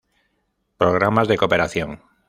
[0.77, 2.01] Programas de Cooperación.